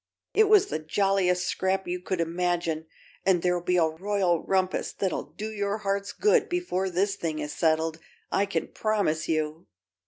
It 0.33 0.45
was 0.45 0.65
the 0.65 0.79
jolliest 0.79 1.45
scrap 1.47 1.87
you 1.87 1.99
could 1.99 2.19
imagine 2.21 2.87
and 3.23 3.43
there'll 3.43 3.61
be 3.61 3.77
a 3.77 3.85
royal 3.85 4.41
rumpus 4.43 4.91
that'll 4.93 5.33
do 5.37 5.51
your 5.51 5.77
hearts 5.77 6.11
good 6.11 6.49
before 6.49 6.89
this 6.89 7.15
thing 7.15 7.37
is 7.37 7.53
settled, 7.53 7.99
I 8.31 8.47
can 8.47 8.69
promise 8.69 9.27
you!" 9.29 9.67